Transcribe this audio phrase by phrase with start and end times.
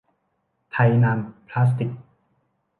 [0.71, 1.99] ไทยนามพลาสติกส์